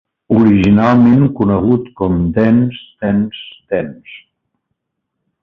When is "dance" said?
2.39-2.81, 3.05-3.45, 3.75-4.19